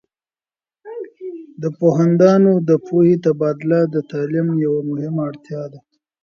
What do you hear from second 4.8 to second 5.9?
مهمه اړتیا ده.